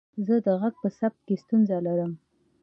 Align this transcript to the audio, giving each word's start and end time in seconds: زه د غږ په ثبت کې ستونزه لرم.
زه 0.25 0.35
د 0.45 0.47
غږ 0.61 0.75
په 0.83 0.89
ثبت 0.97 1.19
کې 1.27 1.35
ستونزه 1.43 1.77
لرم. 1.87 2.11